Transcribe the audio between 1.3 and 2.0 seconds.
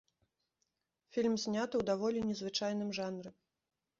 зняты ў